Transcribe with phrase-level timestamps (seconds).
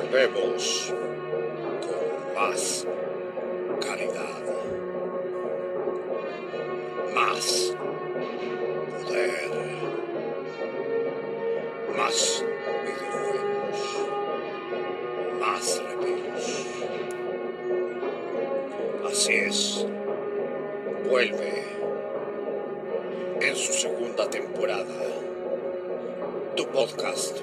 [0.00, 0.94] Volvemos
[1.82, 2.86] con más
[3.80, 4.42] calidad,
[7.12, 7.74] más
[9.02, 9.50] poder,
[11.96, 12.44] más
[12.84, 13.80] videojuegos,
[15.40, 16.66] más reviews.
[19.04, 19.86] Así es,
[21.08, 21.64] vuelve
[23.40, 24.94] en su segunda temporada
[26.54, 27.42] tu podcast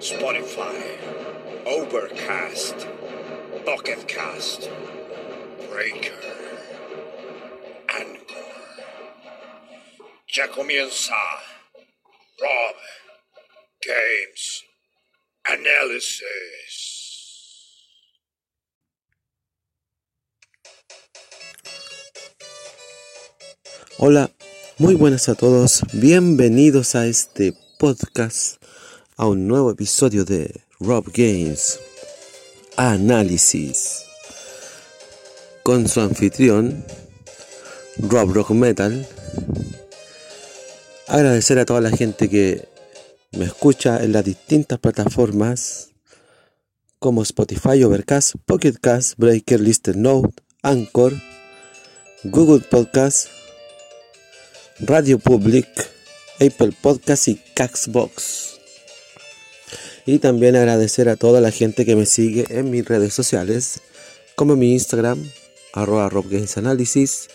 [0.00, 0.98] Spotify,
[1.64, 2.86] Overcast,
[3.64, 4.68] Pocket Cast,
[5.70, 6.12] Breaker,
[7.88, 8.44] Anchor.
[10.28, 11.14] Ya comienza
[12.38, 12.76] Rob
[13.80, 14.64] Games
[15.44, 16.96] Analysis.
[23.98, 24.30] Hola,
[24.76, 28.62] muy buenas a todos, bienvenidos a este podcast,
[29.18, 31.80] a un nuevo episodio de Rob Games
[32.76, 34.02] Análisis,
[35.62, 36.84] con su anfitrión,
[37.96, 39.08] Rob Rock Metal.
[41.08, 42.68] Agradecer a toda la gente que
[43.32, 45.92] me escucha en las distintas plataformas
[46.98, 51.14] como Spotify, Overcast, Pocket Cast, Breaker, Lister Note, Anchor,
[52.22, 53.28] Google Podcast,
[54.80, 55.68] Radio Public,
[56.38, 58.55] Apple Podcast y Caxbox.
[60.06, 63.80] Y también agradecer a toda la gente que me sigue en mis redes sociales,
[64.36, 65.28] como mi Instagram,
[65.72, 67.26] arroba Rob Games Analysis,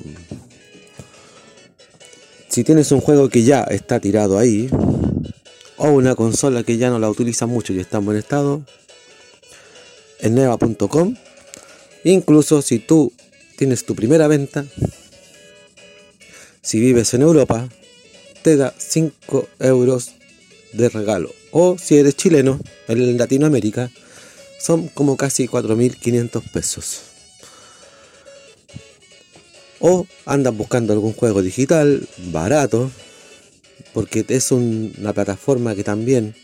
[2.49, 4.69] Si tienes un juego que ya está tirado ahí,
[5.77, 8.65] o una consola que ya no la utiliza mucho y está en buen estado,
[10.21, 11.15] en neva.com.
[12.05, 13.13] Incluso si tú
[13.57, 14.67] tienes tu primera venta,
[16.63, 17.69] si vives en Europa,
[18.43, 20.13] te da 5 euros
[20.73, 21.35] de regalo.
[21.51, 23.91] O si eres chileno, en Latinoamérica,
[24.59, 27.01] son como casi 4.500 pesos.
[29.81, 32.91] O andas buscando algún juego digital barato,
[33.95, 36.35] porque es una plataforma que también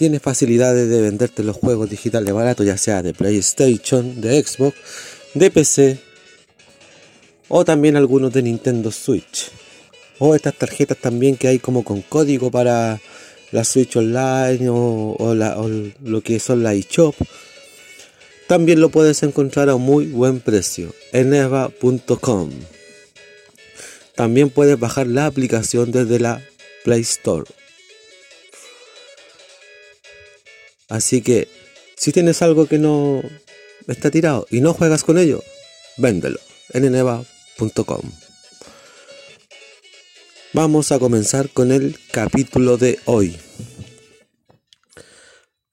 [0.00, 4.74] tiene facilidades de venderte los juegos digitales baratos, ya sea de PlayStation, de Xbox,
[5.34, 5.98] de PC
[7.48, 9.50] o también algunos de Nintendo Switch.
[10.18, 12.98] O estas tarjetas también que hay como con código para
[13.52, 15.34] la Switch Online o,
[16.02, 17.14] lo que son la eShop.
[18.46, 22.52] También lo puedes encontrar a muy buen precio en eva.com.
[24.14, 26.42] También puedes bajar la aplicación desde la
[26.84, 27.44] Play Store.
[30.90, 31.48] Así que
[31.96, 33.22] si tienes algo que no
[33.86, 35.42] está tirado y no juegas con ello,
[35.96, 36.40] véndelo
[36.72, 38.02] en eneva.com.
[40.52, 43.38] Vamos a comenzar con el capítulo de hoy.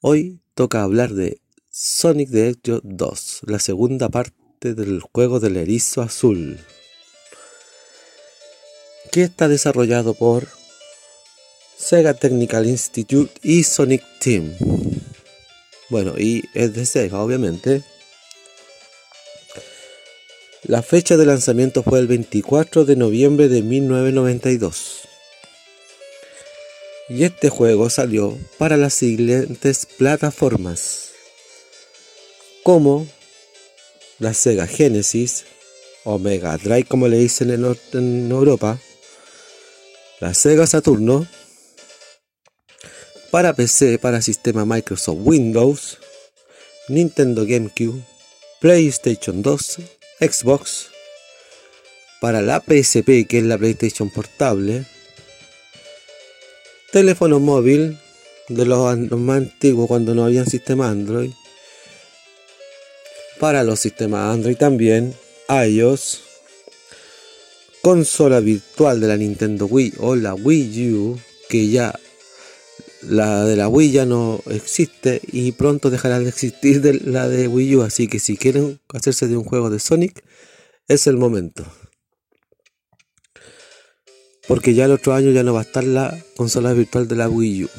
[0.02, 1.42] Hoy toca hablar de
[1.72, 6.60] Sonic the Hedgehog 2, la segunda parte del juego del erizo azul,
[9.12, 10.48] que está desarrollado por
[11.75, 14.54] Sega Technical Institute y Sonic Team.
[15.89, 17.84] Bueno, y es de Sega, obviamente.
[20.63, 25.07] La fecha de lanzamiento fue el 24 de noviembre de 1992.
[27.10, 31.12] Y este juego salió para las siguientes plataformas,
[32.63, 33.07] como
[34.19, 35.45] la Sega Genesis,
[36.04, 38.80] o Mega Drive como le dicen en, en Europa,
[40.19, 41.28] la Sega Saturno,
[43.31, 45.97] para PC, para sistema Microsoft Windows,
[46.88, 48.01] Nintendo GameCube,
[48.62, 49.77] PlayStation 2,
[50.19, 50.88] Xbox,
[52.21, 54.85] para la PSP, que es la PlayStation Portable,
[56.91, 58.00] teléfono móvil
[58.47, 61.31] de los, más antiguos cuando no había sistema Android,
[63.39, 65.13] para los sistemas Android también,
[65.50, 66.21] iOS,
[67.81, 71.19] consola virtual de la Nintendo Wii o la Wii U,
[71.50, 71.94] que ya
[73.09, 77.75] la de la Wii ya no existe y pronto dejará de existir la de Wii
[77.77, 80.24] U, así que si quieren hacerse de un juego de Sonic,
[80.88, 81.65] es el momento.
[84.48, 87.30] Porque ya el otro año ya no va a estar la consola virtual de la
[87.30, 87.69] Wii U.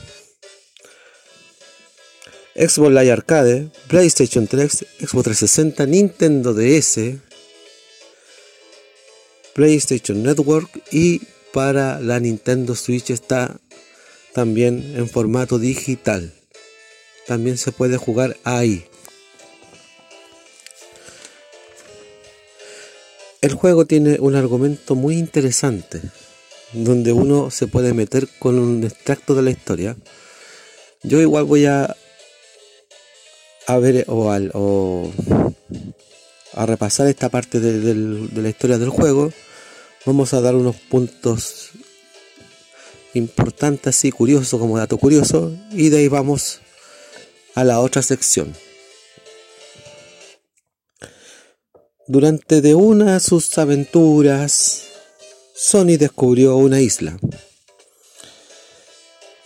[2.55, 7.19] Xbox Live Arcade, PlayStation 3, Xbox 360, Nintendo DS,
[9.55, 11.21] PlayStation Network y
[11.53, 13.61] para la Nintendo Switch está
[14.33, 16.33] también en formato digital.
[17.27, 18.87] También se puede jugar ahí.
[23.41, 26.01] El juego tiene un argumento muy interesante,
[26.73, 29.97] donde uno se puede meter con un extracto de la historia.
[31.03, 31.97] Yo igual voy a,
[33.67, 35.13] a ver o, al, o
[36.55, 39.33] a repasar esta parte de, de la historia del juego.
[40.05, 41.71] Vamos a dar unos puntos
[43.15, 46.61] importante así, curioso como dato curioso, y de ahí vamos
[47.55, 48.55] a la otra sección.
[52.07, 54.85] Durante de una de sus aventuras,
[55.55, 57.19] Sony descubrió una isla.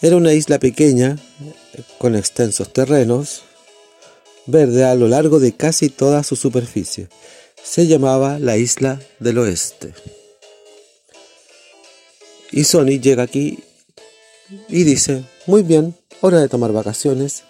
[0.00, 1.18] Era una isla pequeña,
[1.98, 3.42] con extensos terrenos,
[4.46, 7.08] verde a lo largo de casi toda su superficie.
[7.62, 9.94] Se llamaba la Isla del Oeste.
[12.52, 13.60] Y Sony llega aquí
[14.68, 17.44] y dice, muy bien, hora de tomar vacaciones.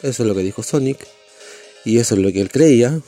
[0.00, 1.06] Eso es lo que dijo Sonic.
[1.84, 3.00] Y eso es lo que él creía.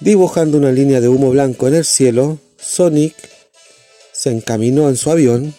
[0.00, 3.14] Dibujando una línea de humo blanco en el cielo, Sonic
[4.12, 5.54] se encaminó en su avión.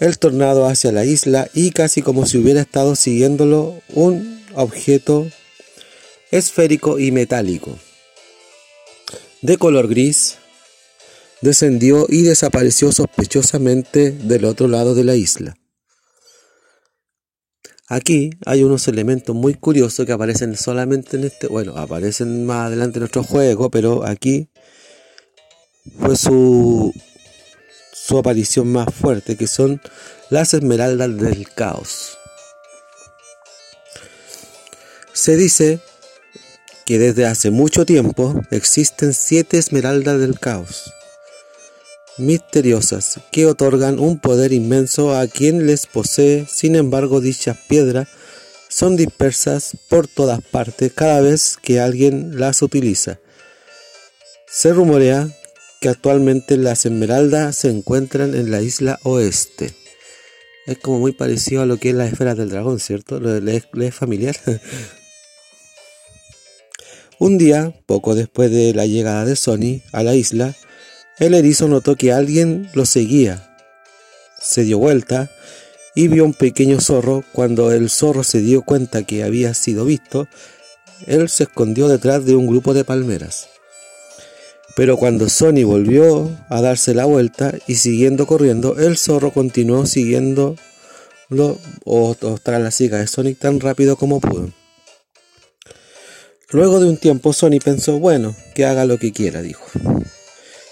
[0.00, 5.26] El tornado hacia la isla y casi como si hubiera estado siguiéndolo un objeto
[6.30, 7.78] esférico y metálico
[9.42, 10.38] de color gris,
[11.40, 15.56] descendió y desapareció sospechosamente del otro lado de la isla.
[17.90, 22.98] Aquí hay unos elementos muy curiosos que aparecen solamente en este, bueno, aparecen más adelante
[22.98, 24.50] en nuestro juego, pero aquí
[25.98, 26.92] fue su,
[27.92, 29.80] su aparición más fuerte, que son
[30.28, 32.18] las esmeraldas del caos.
[35.14, 35.80] Se dice
[36.88, 40.94] que desde hace mucho tiempo existen siete esmeraldas del caos,
[42.16, 48.08] misteriosas, que otorgan un poder inmenso a quien les posee, sin embargo dichas piedras
[48.70, 53.18] son dispersas por todas partes cada vez que alguien las utiliza.
[54.50, 55.28] Se rumorea
[55.82, 59.74] que actualmente las esmeraldas se encuentran en la isla oeste.
[60.66, 63.20] Es como muy parecido a lo que es la esfera del dragón, ¿cierto?
[63.20, 64.36] ¿Le, es familiar?
[67.20, 70.54] Un día, poco después de la llegada de Sony a la isla,
[71.18, 73.56] el erizo notó que alguien lo seguía.
[74.40, 75.28] Se dio vuelta
[75.96, 77.24] y vio un pequeño zorro.
[77.32, 80.28] Cuando el zorro se dio cuenta que había sido visto,
[81.08, 83.48] él se escondió detrás de un grupo de palmeras.
[84.76, 90.56] Pero cuando Sony volvió a darse la vuelta y siguiendo corriendo, el zorro continuó siguiéndolo
[91.84, 94.52] o, tras la siga de Sonic tan rápido como pudo.
[96.50, 99.66] Luego de un tiempo Sony pensó, bueno, que haga lo que quiera, dijo.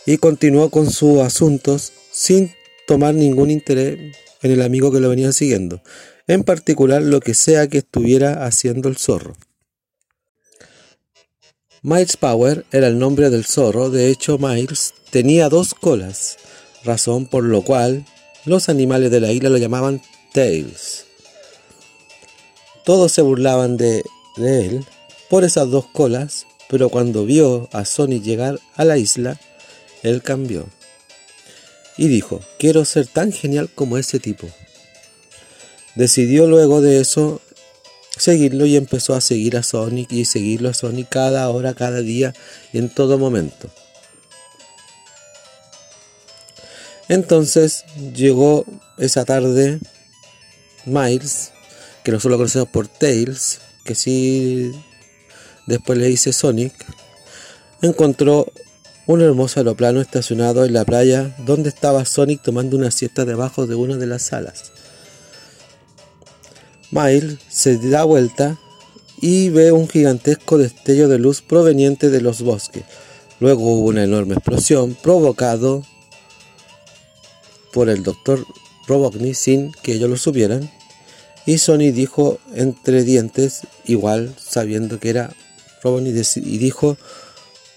[0.07, 2.51] Y continuó con sus asuntos sin
[2.87, 5.83] tomar ningún interés en el amigo que lo venía siguiendo,
[6.27, 9.35] en particular lo que sea que estuviera haciendo el zorro.
[11.83, 16.39] Miles Power era el nombre del zorro, de hecho Miles tenía dos colas,
[16.85, 18.07] razón por lo cual
[18.47, 20.01] los animales de la isla lo llamaban
[20.33, 21.05] Tails.
[22.85, 24.03] Todos se burlaban de,
[24.37, 24.87] de él
[25.29, 29.41] por esas dos colas, pero cuando vio a Sonic llegar a la isla,
[30.03, 30.67] él cambió.
[31.97, 34.49] Y dijo, quiero ser tan genial como ese tipo.
[35.95, 37.41] Decidió luego de eso
[38.17, 42.35] seguirlo y empezó a seguir a Sonic y seguirlo a Sonic cada hora, cada día
[42.73, 43.71] y en todo momento.
[47.09, 48.65] Entonces llegó
[48.99, 49.79] esa tarde
[50.85, 51.53] Miles,
[52.05, 54.73] que nosotros lo conocemos por Tails, que sí
[55.67, 56.73] después le dice Sonic,
[57.83, 58.47] encontró
[59.07, 63.75] un hermoso aeroplano estacionado en la playa donde estaba Sonic tomando una siesta debajo de
[63.77, 64.73] una de las salas.
[66.91, 68.59] Miles se da vuelta
[69.21, 72.85] y ve un gigantesco destello de luz proveniente de los bosques.
[73.39, 75.85] Luego hubo una enorme explosión provocado
[77.73, 78.45] por el doctor
[78.87, 80.71] Robotnik sin que ellos lo supieran.
[81.45, 85.35] Y Sonic dijo entre dientes, igual sabiendo que era
[85.87, 86.97] Robotnik, y dijo,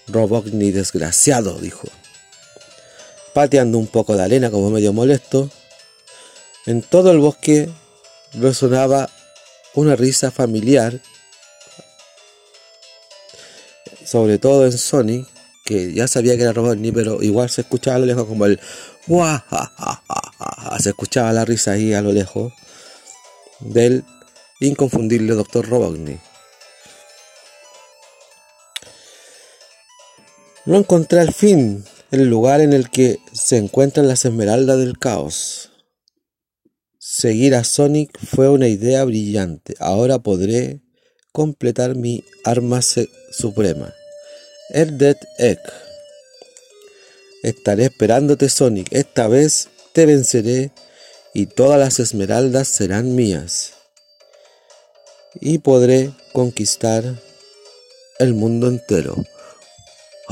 [0.08, 1.88] Robotnik desgraciado, dijo.
[3.32, 5.48] Pateando un poco de arena como medio molesto,
[6.66, 7.70] en todo el bosque
[8.34, 9.08] resonaba
[9.74, 11.00] una risa familiar,
[14.04, 15.28] sobre todo en Sonic,
[15.64, 18.58] que ya sabía que era Robotnik, pero igual se escuchaba a lo lejos como el
[20.80, 22.52] se escuchaba la risa ahí a lo lejos
[23.60, 24.04] del
[24.60, 25.68] inconfundible Dr.
[25.68, 26.29] Robotnik.
[30.70, 35.72] No encontré al fin el lugar en el que se encuentran las esmeraldas del caos.
[36.96, 39.74] Seguir a Sonic fue una idea brillante.
[39.80, 40.80] Ahora podré
[41.32, 43.92] completar mi arma suprema.
[44.68, 45.58] El Dead Egg.
[47.42, 48.86] Estaré esperándote Sonic.
[48.92, 50.70] Esta vez te venceré
[51.34, 53.72] y todas las esmeraldas serán mías.
[55.40, 57.16] Y podré conquistar
[58.20, 59.16] el mundo entero.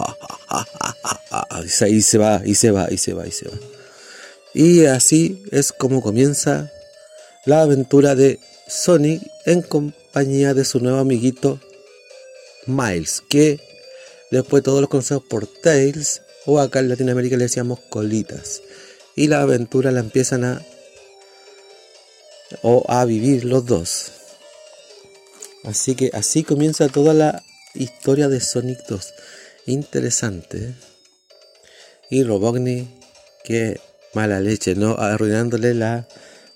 [1.88, 3.56] Y se va, y se va, y se va, y se va.
[4.54, 6.70] Y así es como comienza
[7.44, 11.60] la aventura de Sonic en compañía de su nuevo amiguito
[12.66, 13.60] Miles, que
[14.30, 18.62] después todos los conocemos por Tails, o acá en Latinoamérica le decíamos colitas.
[19.16, 20.62] Y la aventura la empiezan a
[22.62, 24.12] o a vivir los dos.
[25.64, 27.42] Así que así comienza toda la
[27.74, 29.12] historia de Sonic 2
[29.68, 30.74] interesante.
[32.10, 32.88] Y Robotnik,
[33.44, 33.80] que
[34.14, 34.96] mala leche, ¿no?
[34.98, 36.08] Arruinándole la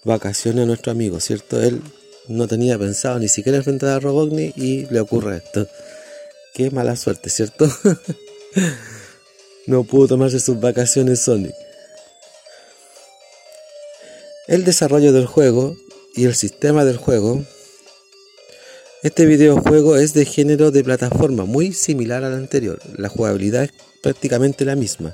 [0.04, 1.62] vacaciones a nuestro amigo, ¿cierto?
[1.62, 1.81] Él
[2.28, 5.69] no tenía pensado ni siquiera enfrentar a Robotnik y le ocurre esto.
[6.54, 7.66] Qué mala suerte, ¿cierto?
[9.66, 11.54] no pudo tomarse sus vacaciones Sonic.
[14.49, 15.76] El desarrollo del juego
[16.14, 17.45] y el sistema del juego
[19.02, 24.64] este videojuego es de género de plataforma muy similar al anterior, la jugabilidad es prácticamente
[24.64, 25.12] la misma,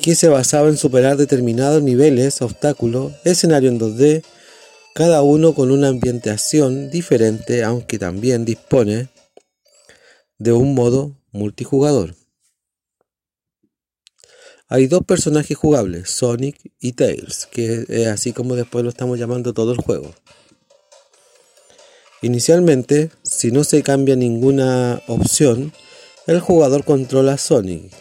[0.00, 4.24] que se basaba en superar determinados niveles, obstáculos, escenario en 2D,
[4.94, 9.08] cada uno con una ambientación diferente, aunque también dispone
[10.38, 12.16] de un modo multijugador.
[14.66, 19.54] Hay dos personajes jugables, Sonic y Tails, que es así como después lo estamos llamando
[19.54, 20.12] todo el juego.
[22.20, 25.72] Inicialmente, si no se cambia ninguna opción,
[26.26, 27.92] el jugador controla a Sonic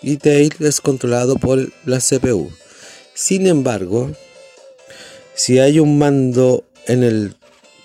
[0.00, 2.52] y Tail es controlado por la CPU.
[3.14, 4.12] Sin embargo,
[5.34, 7.36] si hay un mando en el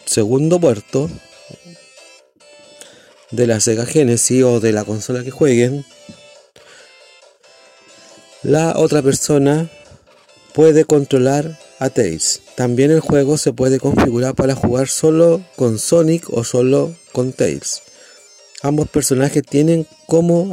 [0.06, 1.10] segundo puerto
[3.32, 5.86] de la Sega Genesis o de la consola que jueguen,
[8.44, 9.72] la otra persona
[10.53, 12.43] puede controlar a Tails.
[12.55, 17.81] También el juego se puede configurar para jugar solo con Sonic o solo con Tails.
[18.62, 20.51] Ambos personajes tienen como,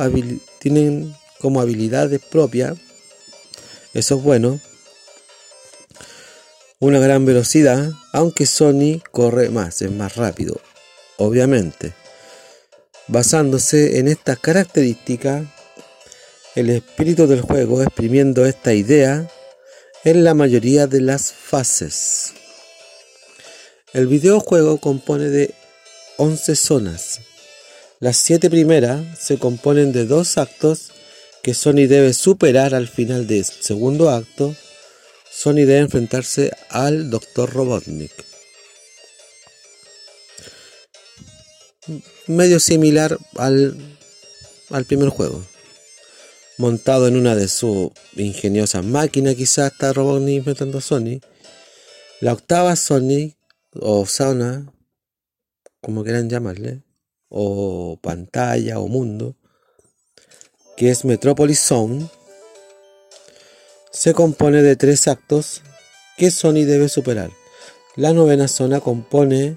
[0.58, 2.76] tienen como habilidades propias,
[3.92, 4.60] eso es bueno,
[6.78, 10.60] una gran velocidad, aunque Sonic corre más, es más rápido,
[11.18, 11.92] obviamente.
[13.08, 15.44] Basándose en estas características,
[16.54, 19.28] el espíritu del juego, exprimiendo esta idea,
[20.04, 22.32] en la mayoría de las fases.
[23.92, 25.54] El videojuego compone de
[26.16, 27.20] 11 zonas.
[27.98, 30.92] Las 7 primeras se componen de dos actos
[31.42, 34.54] que Sony debe superar al final del segundo acto.
[35.30, 37.52] Sony debe enfrentarse al Dr.
[37.52, 38.12] Robotnik.
[42.26, 43.76] medio similar al,
[44.70, 45.44] al primer juego.
[46.60, 51.18] Montado en una de sus ingeniosas máquinas, quizás está Robotnik inventando Sony.
[52.20, 53.34] La octava Sony,
[53.80, 54.70] o Sauna,
[55.80, 56.82] como quieran llamarle,
[57.30, 59.38] o pantalla, o mundo,
[60.76, 62.10] que es Metropolis Zone,
[63.90, 65.62] se compone de tres actos
[66.18, 67.30] que Sony debe superar.
[67.96, 69.56] La novena zona compone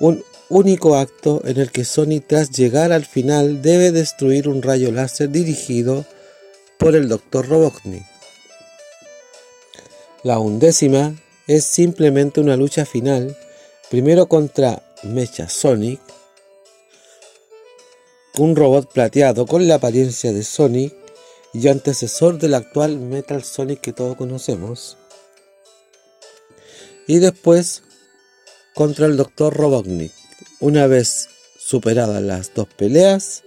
[0.00, 4.92] un único acto en el que Sony tras llegar al final debe destruir un rayo
[4.92, 6.04] láser dirigido
[6.78, 7.48] por el Dr.
[7.48, 8.04] Robotnik.
[10.22, 11.14] La undécima
[11.46, 13.36] es simplemente una lucha final,
[13.90, 16.00] primero contra Mecha Sonic,
[18.38, 20.94] un robot plateado con la apariencia de Sonic
[21.52, 24.96] y antecesor del actual Metal Sonic que todos conocemos.
[27.06, 27.82] Y después
[28.74, 29.54] contra el Dr.
[29.54, 30.21] Robotnik.
[30.62, 31.28] Una vez
[31.58, 33.42] superadas las dos peleas,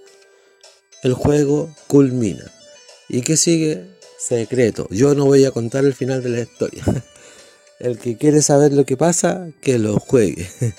[1.01, 2.51] el juego culmina.
[3.07, 3.85] ¿Y qué sigue?
[4.19, 4.85] Secreto.
[4.89, 6.83] Yo no voy a contar el final de la historia.
[7.79, 10.49] El que quiere saber lo que pasa, que lo juegue.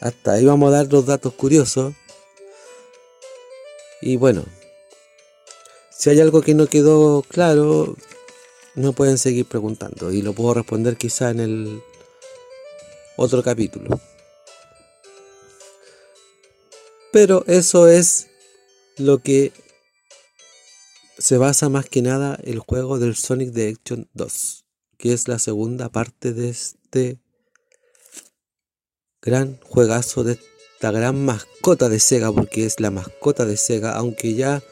[0.00, 1.92] Hasta ahí vamos a dar los datos curiosos.
[4.00, 4.44] Y bueno,
[5.90, 7.96] si hay algo que no quedó claro,
[8.76, 11.82] me pueden seguir preguntando y lo puedo responder quizá en el
[13.16, 14.00] otro capítulo.
[17.12, 18.28] Pero eso es
[18.96, 19.52] lo que
[21.18, 24.64] se basa más que nada el juego del Sonic the Action 2,
[24.96, 27.18] que es la segunda parte de este
[29.20, 30.38] gran juegazo de
[30.74, 34.62] esta gran mascota de Sega, porque es la mascota de Sega, aunque ya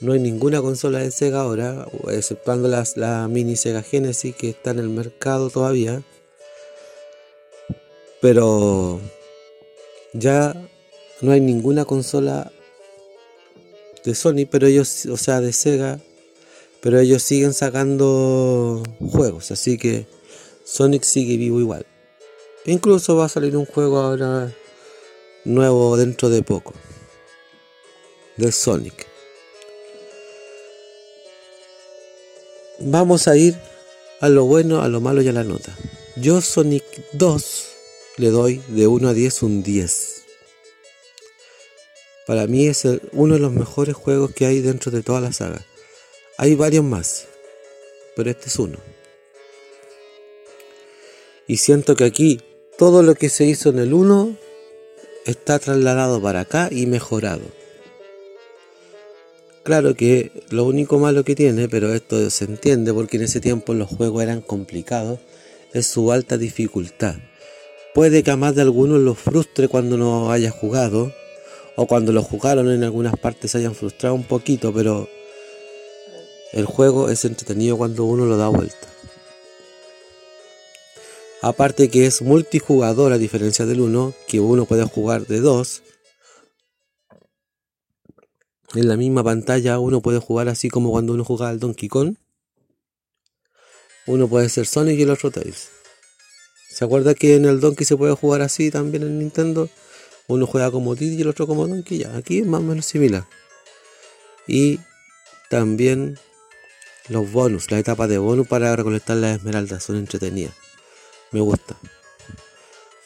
[0.00, 4.78] no hay ninguna consola de Sega ahora, exceptuando la mini Sega Genesis que está en
[4.78, 6.02] el mercado todavía.
[8.20, 9.00] Pero
[10.14, 10.69] ya
[11.20, 12.50] no hay ninguna consola
[14.04, 16.00] de Sony, pero ellos, o sea, de Sega,
[16.80, 20.06] pero ellos siguen sacando juegos, así que
[20.64, 21.86] Sonic sigue vivo igual.
[22.64, 24.52] Incluso va a salir un juego ahora
[25.44, 26.74] nuevo dentro de poco
[28.36, 29.06] de Sonic.
[32.78, 33.54] Vamos a ir
[34.20, 35.76] a lo bueno, a lo malo y a la nota.
[36.16, 37.68] Yo Sonic 2
[38.16, 40.19] le doy de 1 a 10 un 10.
[42.30, 45.66] Para mí es uno de los mejores juegos que hay dentro de toda la saga.
[46.38, 47.26] Hay varios más,
[48.14, 48.78] pero este es uno.
[51.48, 52.40] Y siento que aquí
[52.78, 54.36] todo lo que se hizo en el 1
[55.26, 57.42] está trasladado para acá y mejorado.
[59.64, 63.74] Claro que lo único malo que tiene, pero esto se entiende porque en ese tiempo
[63.74, 65.18] los juegos eran complicados,
[65.72, 67.16] es su alta dificultad.
[67.92, 71.12] Puede que a más de algunos los frustre cuando no haya jugado,
[71.76, 75.08] o cuando lo jugaron en algunas partes se hayan frustrado un poquito, pero
[76.52, 78.88] el juego es entretenido cuando uno lo da vuelta.
[81.42, 85.82] Aparte que es multijugador a diferencia del 1, que uno puede jugar de dos.
[88.74, 92.16] En la misma pantalla uno puede jugar así como cuando uno jugaba al Donkey Kong.
[94.06, 95.68] Uno puede ser Sonic y el otro Tails.
[96.68, 99.68] ¿Se acuerda que en el Donkey se puede jugar así también en Nintendo?
[100.26, 102.16] Uno juega como Diddy y el otro como Donkey, ya.
[102.16, 103.26] Aquí es más o menos similar.
[104.46, 104.80] Y
[105.48, 106.18] también
[107.08, 110.54] los bonus, la etapa de bonus para recolectar las esmeraldas son entretenidas.
[111.32, 111.76] Me gusta.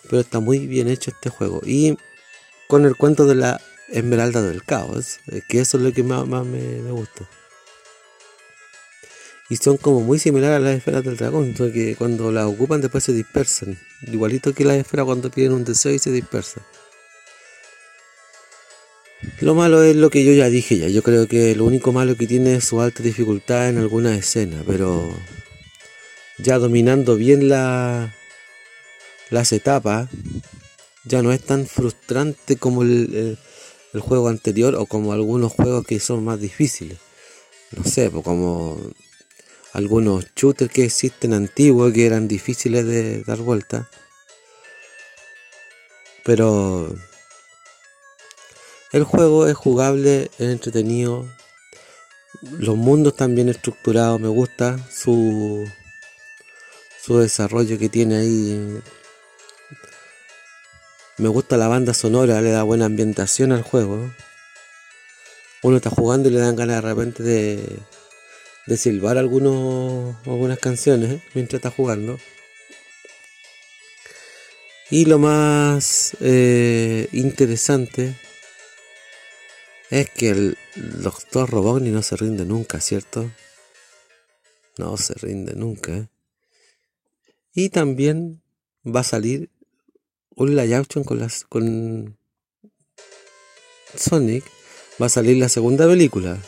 [0.03, 1.61] Pero está muy bien hecho este juego.
[1.64, 1.96] Y
[2.68, 6.61] con el cuento de la esmeralda del caos, que eso es lo que más, me,
[6.61, 7.29] me gusta
[9.48, 13.05] y son como muy similares a las esferas del dragón, que cuando las ocupan después
[13.05, 16.62] se dispersan, igualito que las esferas cuando piden un deseo y se dispersan.
[19.41, 22.17] Lo malo es lo que yo ya dije ya, yo creo que lo único malo
[22.17, 25.15] que tiene es su alta dificultad en algunas escenas, pero
[26.39, 28.15] ya dominando bien la,
[29.31, 30.09] las etapas,
[31.05, 33.39] ya no es tan frustrante como el,
[33.99, 36.99] juego anterior o como algunos juegos que son más difíciles.
[37.77, 38.81] No sé, pues como
[39.73, 43.89] algunos shooters que existen antiguos que eran difíciles de dar vuelta.
[46.25, 46.95] Pero
[48.94, 51.28] el juego es jugable, es entretenido.
[52.59, 55.68] Los mundos están bien estructurados, me gusta su,
[57.02, 58.80] su desarrollo que tiene ahí.
[61.18, 64.12] Me gusta la banda sonora, le da buena ambientación al juego.
[65.64, 67.78] Uno está jugando y le dan ganas de repente de,
[68.66, 71.22] de silbar algunos, algunas canciones ¿eh?
[71.35, 72.20] mientras está jugando.
[74.88, 78.14] Y lo más eh, interesante
[79.94, 83.30] es que el doctor Robotnik no se rinde nunca, ¿cierto?
[84.76, 86.11] No se rinde nunca.
[87.52, 88.42] Y también
[88.85, 89.50] va a salir
[90.30, 92.18] un action con, las, con
[93.94, 94.44] Sonic.
[95.00, 96.42] Va a salir la segunda película.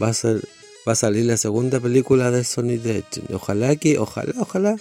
[0.00, 0.46] Va a, ser,
[0.86, 3.34] va a salir la segunda película de Sonic the Hedgehog.
[3.34, 4.76] Ojalá que, ojalá, ojalá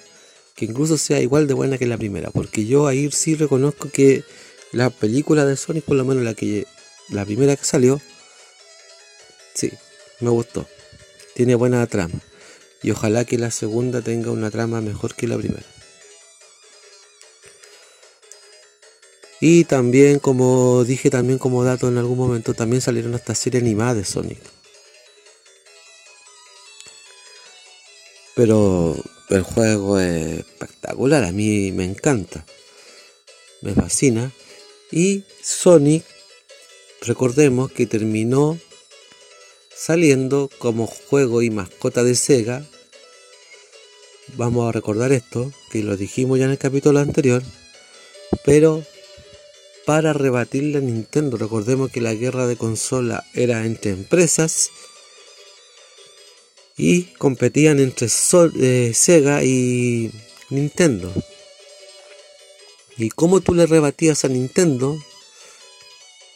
[0.55, 2.29] que incluso sea igual de buena que la primera.
[2.29, 4.23] Porque yo ahí sí reconozco que
[4.71, 6.67] la película de Sonic, por lo menos la que
[7.09, 8.01] la primera que salió,
[9.53, 9.71] sí,
[10.19, 10.67] me gustó.
[11.35, 12.19] Tiene buena trama.
[12.81, 15.65] Y ojalá que la segunda tenga una trama mejor que la primera.
[19.41, 23.95] Y también, como dije también como dato en algún momento, también salieron esta serie animada
[23.95, 24.39] de Sonic.
[28.35, 28.95] Pero
[29.29, 32.45] el juego es espectacular, a mí me encanta.
[33.61, 34.31] Me fascina.
[34.91, 36.03] Y Sonic,
[37.01, 38.59] recordemos que terminó
[39.75, 42.65] saliendo como juego y mascota de Sega.
[44.35, 47.43] Vamos a recordar esto, que lo dijimos ya en el capítulo anterior.
[48.43, 48.83] Pero
[49.85, 54.69] para rebatir la Nintendo, recordemos que la guerra de consola era entre empresas
[56.77, 58.07] y competían entre
[58.59, 60.11] eh, Sega y
[60.49, 61.11] Nintendo.
[62.99, 65.01] ¿Y cómo tú le rebatías a Nintendo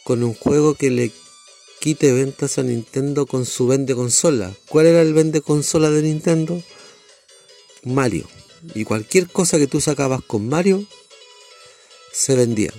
[0.02, 1.12] con un juego que le
[1.78, 4.50] quite ventas a Nintendo con su vende consola?
[4.70, 6.62] ¿Cuál era el vende consola de Nintendo?
[7.82, 8.26] Mario.
[8.74, 10.86] Y cualquier cosa que tú sacabas con Mario
[12.10, 12.72] se vendía.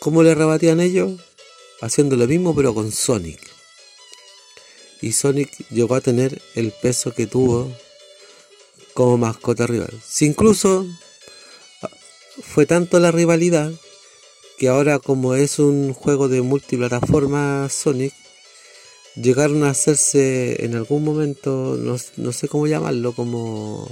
[0.00, 1.20] ¿Cómo le rebatían ellos?
[1.80, 3.40] Haciendo lo mismo pero con Sonic.
[5.00, 7.72] Y Sonic llegó a tener el peso que tuvo
[8.94, 9.96] como mascota rival.
[10.04, 10.88] Si incluso
[12.42, 13.72] fue tanto la rivalidad
[14.60, 18.12] que ahora como es un juego de multiplataforma Sonic,
[19.16, 23.88] llegaron a hacerse en algún momento, no, sé cómo llamarlo, como...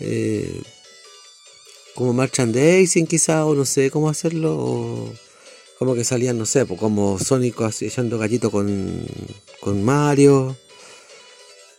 [0.00, 0.62] Eh,
[1.94, 5.12] como merchandising quizá, o no sé cómo hacerlo, o
[5.78, 9.06] como que salían, no sé, pues como Sonic echando gallito con,
[9.60, 10.56] con Mario,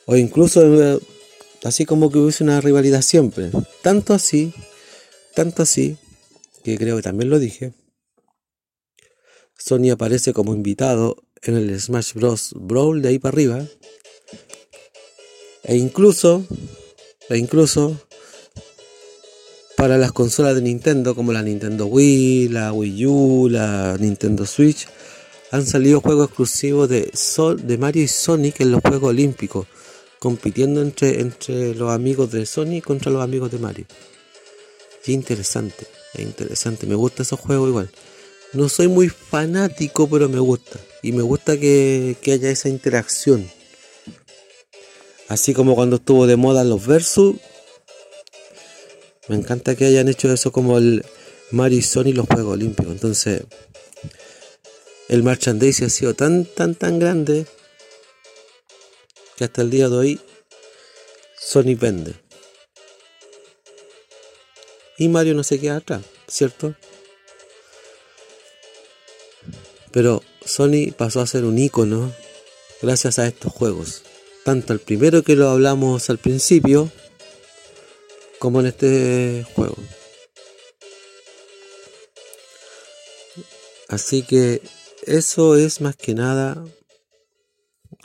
[0.06, 1.00] o incluso eh,
[1.66, 3.52] así como que hubiese una rivalidad siempre.
[3.82, 4.54] Tanto así
[5.36, 5.98] tanto así,
[6.64, 7.74] que creo que también lo dije,
[9.58, 12.54] Sony aparece como invitado en el Smash Bros.
[12.56, 13.66] Brawl de ahí para arriba.
[15.64, 16.46] E incluso,
[17.30, 18.00] e incluso
[19.76, 24.88] para las consolas de Nintendo como la Nintendo Wii, la Wii U, la Nintendo Switch,
[25.52, 27.12] han salido juegos exclusivos de,
[27.64, 29.68] de Mario y Sonic en los Juegos Olímpicos,
[30.20, 33.86] compitiendo entre, entre los amigos de Sonic contra los amigos de Mario.
[35.04, 36.86] Qué interesante, es interesante.
[36.88, 37.90] Me gusta esos juegos igual.
[38.52, 40.80] No soy muy fanático, pero me gusta.
[41.04, 43.50] Y me gusta que, haya esa interacción.
[45.28, 47.36] Así como cuando estuvo de moda los versus.
[49.28, 51.06] Me encanta que hayan hecho eso como el
[51.52, 52.92] Mario y Sony los Juegos Olímpicos.
[52.92, 53.44] Entonces,
[55.08, 57.46] el merchandising ha sido tan, tan, tan grande
[59.38, 60.22] que hasta el día de hoy
[61.40, 62.16] Sony vende.
[65.00, 66.76] Y Mario no se queda atrás, ¿cierto?
[69.92, 72.14] Pero Sony pasó a ser un icono
[72.82, 74.04] gracias a estos juegos.
[74.44, 76.92] Tanto el primero que lo hablamos al principio,
[78.40, 79.78] como en este juego.
[83.88, 84.62] Así que
[85.08, 86.64] eso es más que nada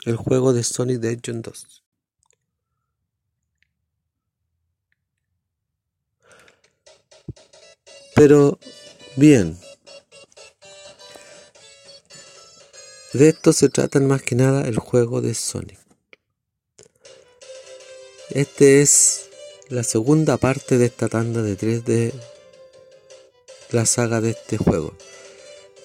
[0.05, 1.84] el juego de Sonic the Hedgehog 2.
[8.15, 8.57] Pero
[9.17, 9.57] bien,
[13.11, 15.77] de esto se trata más que nada el juego de Sonic.
[18.29, 19.29] Este es
[19.67, 22.13] la segunda parte de esta tanda de 3 de
[23.71, 24.93] la saga de este juego.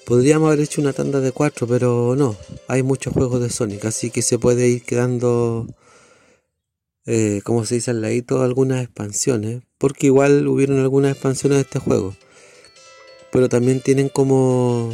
[0.04, 2.36] Podríamos haber hecho una tanda de 4, pero no,
[2.68, 5.66] hay muchos juegos de Sonic, así que se puede ir quedando,
[7.10, 11.78] eh, como se dice al ladito, algunas expansiones porque igual hubieron algunas expansiones de este
[11.78, 12.14] juego.
[13.32, 14.92] Pero también tienen como.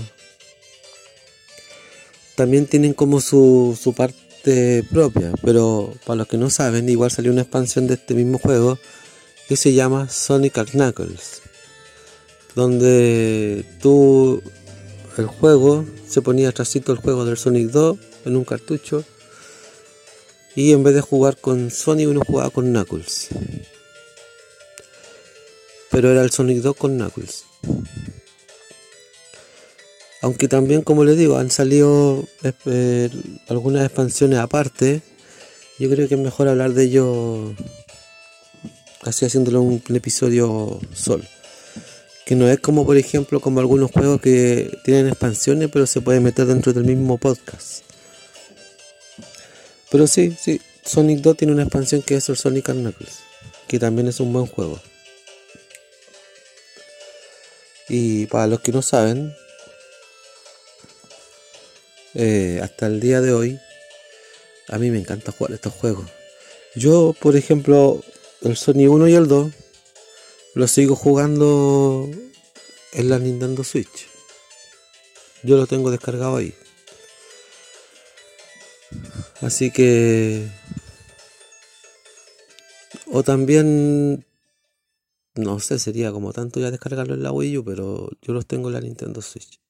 [2.37, 5.33] También tienen como su, su parte propia.
[5.43, 8.79] Pero para los que no saben, igual salió una expansión de este mismo juego
[9.49, 11.43] que se llama Sonic Knuckles.
[12.55, 14.41] Donde tú.
[15.19, 19.03] El juego se ponía atrásito el juego del Sonic 2 en un cartucho.
[20.57, 23.29] Y en vez de jugar con Sonic, uno jugaba con Knuckles.
[25.91, 27.45] pero era el Sonic 2 con Knuckles.
[30.23, 32.27] Aunque también, como les digo, han salido
[32.65, 33.11] eh,
[33.49, 35.03] algunas expansiones aparte.
[35.79, 37.55] Yo creo que es mejor hablar de ello
[39.03, 41.25] así haciéndolo un, episodio solo.
[42.25, 46.21] Que no es como, por ejemplo, como algunos juegos que tienen expansiones, pero se puede
[46.21, 47.86] meter dentro del mismo podcast.
[49.97, 53.21] Pero sí, sí, Sonic 2 tiene una expansión que es el Sonic Knuckles,
[53.67, 54.79] que también es un buen juego.
[57.89, 59.35] Y para los que no saben,
[62.13, 63.59] eh, hasta el día de hoy,
[64.69, 66.05] a mí me encanta jugar estos juegos.
[66.75, 68.05] Yo, por ejemplo,
[68.43, 69.51] el Sonic 1 y el 2
[70.57, 72.07] lo sigo jugando
[72.93, 74.09] en la Nintendo Switch.
[75.43, 76.55] Yo lo tengo descargado ahí.
[79.41, 80.49] Así que...
[83.13, 84.25] O también...
[85.35, 88.69] No sé, sería como tanto ya descargarlo en la Wii U, pero yo los tengo
[88.69, 89.61] en la Nintendo Switch.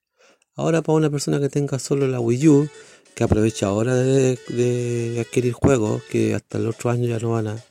[0.55, 2.69] Ahora para una persona que tenga solo la Wii U,
[3.17, 7.65] que aprovecha ahora de, adquirir juegos, que hasta el otro año ya no van a,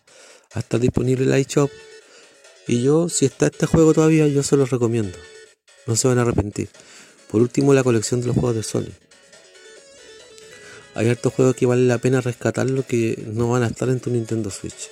[0.56, 1.72] estar disponibles en la eShop.
[2.68, 5.18] Y yo, si está este juego todavía, yo se los recomiendo.
[5.88, 6.70] No se van a arrepentir.
[7.30, 8.92] Por último, la colección de los juegos de Sony.
[10.96, 14.10] Hay hartos juegos que vale la pena rescatarlo que no van a estar en tu
[14.10, 14.90] Nintendo Switch.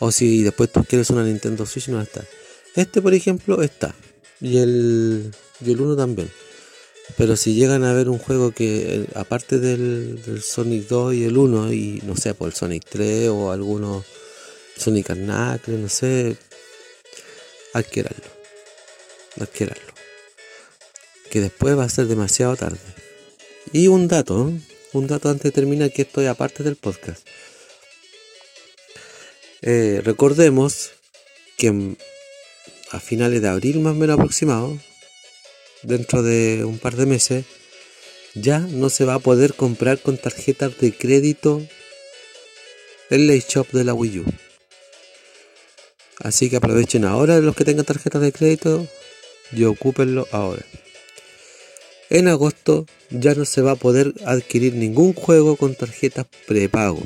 [0.00, 2.26] O si después tú quieres una Nintendo Switch, no va a estar.
[2.74, 3.94] Este, por ejemplo, está.
[4.40, 5.30] Y el,
[5.64, 6.30] y el 1 también.
[7.16, 11.36] Pero si llegan a ver un juego que, eh, aparte del, Sonic 2 y el
[11.36, 14.04] 1, y no sé, por el Sonic 3 o algunos
[14.76, 16.36] Sonic Knuckles, no sé,
[17.74, 18.24] adquiéralo.
[19.40, 19.80] Adquiéralo.
[21.30, 22.78] Que después va a ser demasiado tarde.
[23.72, 24.52] Y un dato,
[24.92, 27.26] un dato antes de terminar, que estoy aparte del podcast.
[29.62, 30.90] Eh, recordemos
[31.56, 31.96] que
[32.90, 34.78] a finales de abril más o menos aproximado
[35.82, 37.44] dentro de un par de meses,
[38.34, 41.62] ya no se va a poder comprar con tarjetas de crédito
[43.10, 44.24] en la shop de la Wii U.
[46.18, 48.86] Así que aprovechen ahora los que tengan tarjetas de crédito
[49.52, 50.64] y ocúpenlo ahora.
[52.10, 57.00] En agosto ya no se va a poder adquirir ningún juego con tarjetas prepago.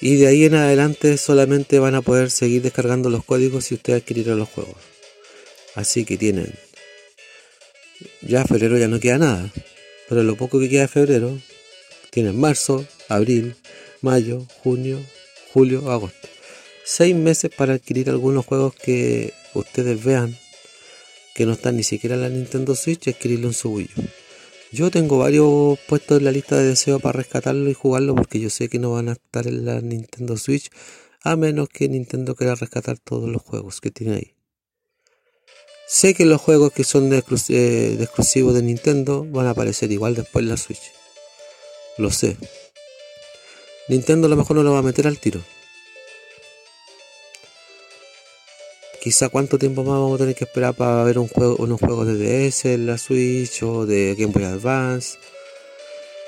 [0.00, 4.02] Y de ahí en adelante solamente van a poder seguir descargando los códigos si ustedes
[4.02, 4.76] adquirieron los juegos.
[5.74, 6.54] Así que tienen.
[8.22, 9.50] Ya febrero ya no queda nada.
[10.08, 11.36] Pero lo poco que queda de febrero,
[12.10, 13.56] tienen marzo, abril,
[14.02, 15.00] mayo, junio,
[15.52, 16.28] julio, agosto.
[16.84, 20.38] Seis meses para adquirir algunos juegos que ustedes vean
[21.40, 23.88] que no están ni siquiera en la Nintendo Switch adquirirlo en su Wii.
[24.72, 28.50] Yo tengo varios puestos en la lista de deseos para rescatarlo y jugarlo porque yo
[28.50, 30.70] sé que no van a estar en la Nintendo Switch
[31.22, 34.34] a menos que Nintendo quiera rescatar todos los juegos que tiene ahí.
[35.88, 40.14] Sé que los juegos que son de, eh, exclusivos de Nintendo van a aparecer igual
[40.14, 40.92] después en la Switch.
[41.96, 42.36] Lo sé.
[43.88, 45.40] Nintendo a lo mejor no lo va a meter al tiro.
[49.00, 52.06] Quizá cuánto tiempo más vamos a tener que esperar para ver un juego, unos juegos
[52.06, 55.18] de DS en la Switch o de Game Boy Advance.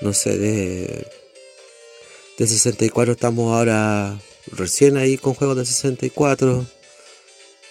[0.01, 1.07] No sé, de,
[2.39, 4.19] de 64 estamos ahora
[4.51, 6.67] recién ahí con juegos de 64.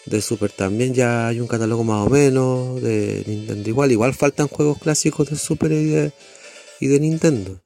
[0.05, 2.81] De Super también ya hay un catálogo más o menos.
[2.81, 3.91] De Nintendo igual.
[3.91, 6.11] Igual faltan juegos clásicos de Super y de,
[6.79, 7.61] y de Nintendo.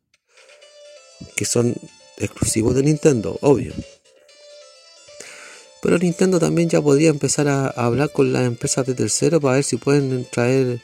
[1.35, 1.75] Que son
[2.17, 3.73] exclusivos de Nintendo, obvio.
[5.85, 9.63] Pero Nintendo también ya podría empezar a, hablar con las empresas de tercero para ver
[9.63, 10.79] si pueden traer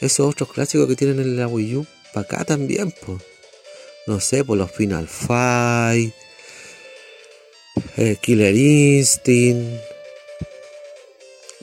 [0.00, 3.18] esos otros clásicos que tienen en la Wii U para acá también, pues.
[4.06, 6.14] No sé, por los Final Fight,
[7.98, 9.82] eh, Killer Instinct,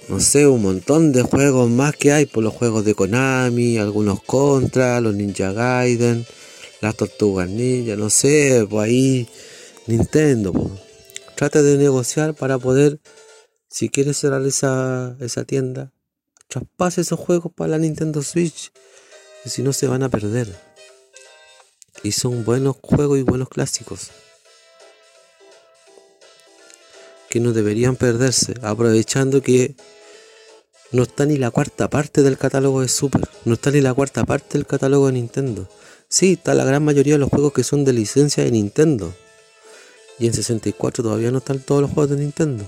[0.08, 4.22] no sé, un montón de juegos más que hay por los juegos de Konami, algunos
[4.22, 6.24] Contra, los Ninja Gaiden,
[6.82, 9.28] las Tortugas Ninja, no sé, pues ahí
[9.88, 10.85] Nintendo, pues
[11.36, 13.00] trata de negociar para poder,
[13.70, 15.92] si quieres cerrar esa, esa tienda,
[16.48, 18.72] traspase esos juegos para la Nintendo Switch,
[19.44, 20.56] que si no se van a perder.
[22.04, 24.12] Y son buenos juegos y buenos clásicos.
[27.30, 29.76] Que no deberían perderse, aprovechando que
[30.92, 34.24] no está ni la cuarta parte del catálogo de Super, no está ni la cuarta
[34.24, 35.68] parte del catálogo de Nintendo.
[36.08, 39.14] Sí, está la gran mayoría de los juegos que son de licencia de Nintendo
[40.18, 42.66] y en 64 todavía no están todos los juegos de Nintendo.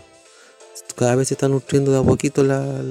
[0.95, 2.81] Cada vez se están nutriendo de a poquito la.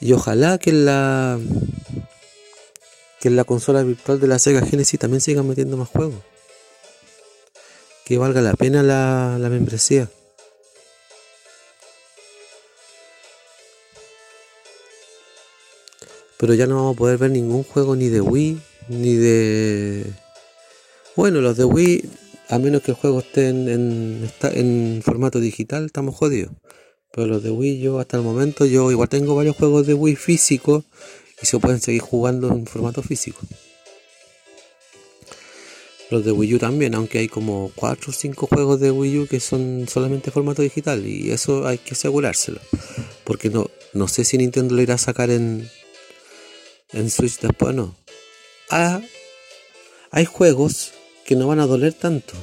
[0.00, 1.38] Y ojalá que la.
[3.20, 6.22] Que en la consola virtual de la Sega Genesis también sigan metiendo más juegos.
[8.04, 10.08] que valga la pena la, la membresía.
[16.38, 20.04] Pero ya no vamos a poder ver ningún juego ni de Wii, ni de...
[21.14, 22.10] Bueno, los de Wii,
[22.52, 26.52] a menos que el juego esté en, formato digital, estamos jodidos.
[27.10, 30.16] Pero los de Wii, yo hasta el momento, yo igual tengo varios juegos de Wii
[30.16, 30.84] físicos
[31.42, 33.40] y se pueden seguir jugando en formato físico.
[36.10, 39.26] Los de Wii U también, aunque hay como 4 o 5 juegos de Wii U
[39.26, 42.60] que son solamente formato digital y eso hay que asegurárselo.
[43.24, 45.70] Porque no, no sé si Nintendo lo irá a sacar en,
[46.92, 47.96] en Switch después no.
[48.68, 49.00] Ah,
[50.10, 50.92] hay juegos
[51.24, 52.34] que no van a doler tanto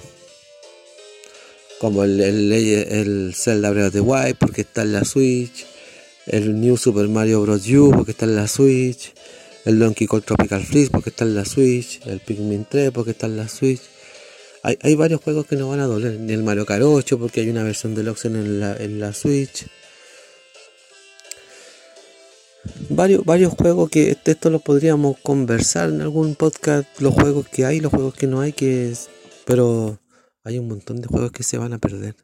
[1.80, 5.66] como el, el, el Zelda Breath of the Wild porque está en la Switch,
[6.28, 7.68] el New Super Mario Bros.
[7.70, 9.14] U porque está en la Switch,
[9.66, 13.28] el Donkey Kong Tropical Freeze porque está en la Switch, el Pikmin 3 porque está
[13.28, 13.82] en la Switch.
[14.62, 17.50] Hay, varios juegos que no van a doler, ni el Mario Kart 8 porque hay
[17.50, 19.66] una versión deluxe en la, en la Switch.
[22.90, 27.80] Varios, varios juegos que esto los podríamos conversar en algún podcast, los juegos que hay,
[27.80, 28.94] los juegos que no hay, que
[29.46, 30.00] pero
[30.44, 32.16] hay un montón de juegos que se van a perder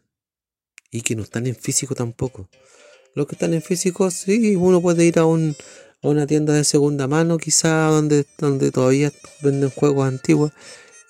[0.92, 2.50] y que no están en físico tampoco.
[3.14, 5.56] Los que están en físico, sí, uno puede ir a, un,
[6.02, 10.52] a una tienda de segunda mano, quizá donde, donde todavía venden juegos antiguos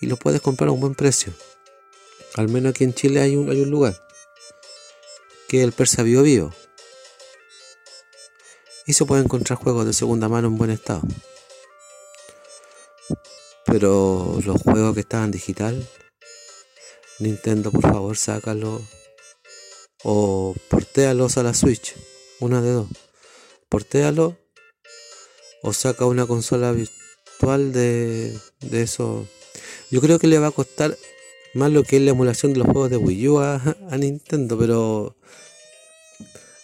[0.01, 1.33] y los puedes comprar a un buen precio.
[2.35, 3.99] Al menos aquí en Chile hay un, hay un lugar
[5.47, 6.53] que es el Persa Bio Bio.
[8.88, 11.02] Y se puede encontrar juegos de segunda mano en buen estado.
[13.65, 15.88] Pero los juegos que estaban digital
[17.19, 18.82] Nintendo, por favor, sácalo.
[20.04, 21.95] O portéalos a la Switch.
[22.39, 22.89] Una de dos.
[23.69, 24.38] Portéalo.
[25.63, 29.28] O saca una consola virtual de, de eso.
[29.89, 30.98] Yo creo que le va a costar
[31.54, 34.58] más lo que es la emulación de los juegos de Wii U a, a Nintendo,
[34.58, 35.15] pero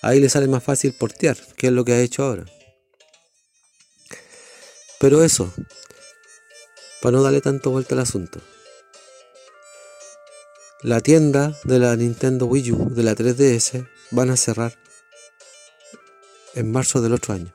[0.01, 2.45] ahí le sale más fácil portear, que es lo que ha hecho ahora.
[4.99, 5.51] Pero eso,
[7.01, 8.39] para no darle tanto vuelta al asunto
[10.83, 14.79] la tienda de la Nintendo Wii U de la 3DS van a cerrar
[16.55, 17.51] en marzo del otro año.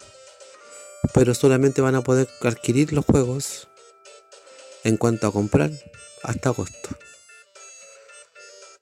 [1.13, 3.67] Pero solamente van a poder adquirir los juegos
[4.85, 5.73] en cuanto a comprar
[6.23, 6.91] hasta agosto.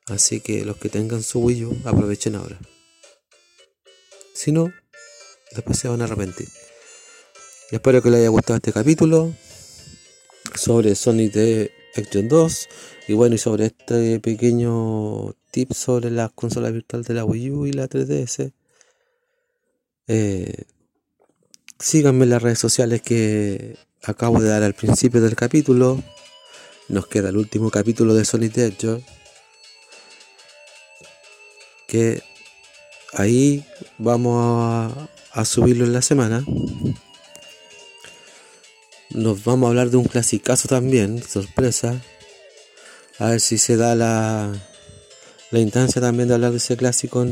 [0.08, 2.58] Así que los que tengan su Wii U aprovechen ahora.
[4.34, 4.72] Si no,
[5.52, 6.48] después se van a arrepentir.
[7.70, 9.32] Espero que les haya gustado este capítulo
[10.54, 12.68] sobre Sonic de Action 2
[13.08, 17.66] y bueno, y sobre este pequeño tip sobre las consolas virtuales de la Wii U
[17.66, 18.52] y la 3DS,
[20.08, 20.64] eh,
[21.78, 26.02] síganme en las redes sociales que acabo de dar al principio del capítulo.
[26.88, 29.00] Nos queda el último capítulo de Sonic Hedgehog.
[31.86, 32.22] Que
[33.14, 33.64] ahí
[33.98, 36.44] vamos a, subirlo en la semana.
[39.10, 42.00] Nos vamos a hablar de un clasicazo también, sorpresa
[43.18, 44.52] a ver si se da la,
[45.50, 47.26] la instancia también de hablar de ese clásico.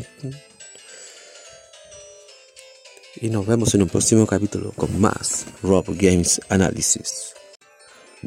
[3.17, 7.35] Y nos vemos en un próximo capítulo con más Rob Games Analysis.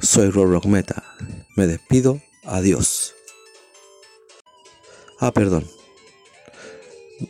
[0.01, 1.03] Soy Rob Rock Meta.
[1.55, 2.21] Me despido.
[2.43, 3.13] Adiós.
[5.19, 5.74] Ah, perdón.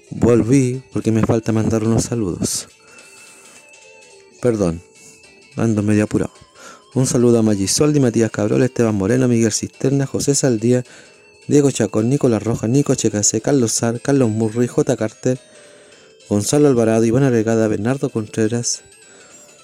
[0.09, 2.67] Volví porque me falta mandar unos saludos.
[4.41, 4.81] Perdón.
[5.55, 6.33] Ando medio apurado.
[6.93, 10.83] Un saludo a Magisoldi, Matías Cabrol, Esteban Moreno, Miguel Cisterna, José Saldía,
[11.47, 14.95] Diego Chacón, Nicolás Rojas, Nico Checase, Carlos Sar, Carlos Murray, J.
[14.95, 15.37] Carter,
[16.29, 18.81] Gonzalo Alvarado, Iván Arregada, Bernardo Contreras,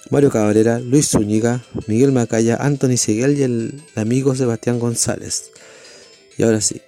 [0.10, 5.52] Mario Cabrera, Luis Zúñiga, Miguel Macaya, Anthony Seguel y el amigo Sebastián González.
[6.38, 6.82] Y ahora sí,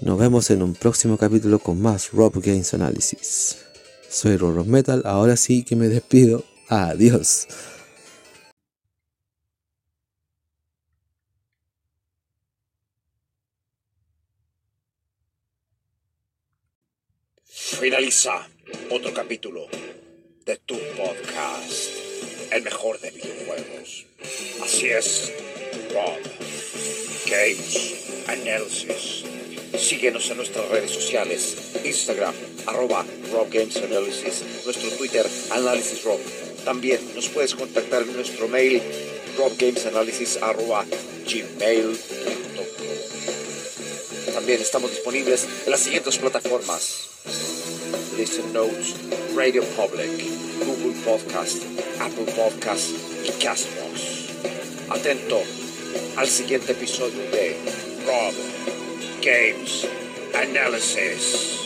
[0.00, 3.58] nos vemos en un próximo capítulo con más Rob Games Analysis.
[4.08, 6.44] Soy Rob Metal, ahora sí que me despido.
[6.68, 7.46] Adiós.
[17.44, 18.48] Finaliza
[18.90, 19.66] otro capítulo
[20.44, 21.90] de tu podcast,
[22.52, 24.06] el mejor de videojuegos.
[24.62, 25.32] Así es,
[25.92, 26.18] Rob
[27.26, 29.45] Games Analysis.
[29.78, 32.34] Síguenos en nuestras redes sociales, Instagram,
[32.66, 36.18] arroba Rob Games Analysis, nuestro Twitter, Análisis Rob.
[36.64, 38.82] También nos puedes contactar en nuestro mail,
[39.36, 40.84] robgamesanalysis arroba
[41.26, 41.94] gmail.com.
[44.34, 47.08] También estamos disponibles en las siguientes plataformas.
[48.16, 48.94] Listen Notes,
[49.34, 50.10] Radio Public,
[50.64, 51.62] Google Podcast,
[52.00, 52.90] Apple Podcast
[53.24, 54.30] y Castbox.
[54.88, 55.40] Atento
[56.16, 57.56] al siguiente episodio de
[58.06, 58.34] Rob
[59.26, 59.84] Games
[60.36, 61.65] Analysis.